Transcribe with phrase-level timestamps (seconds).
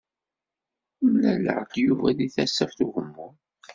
[1.11, 3.35] Mlaleɣ-d Yuba deg Tasaft Ugemmun.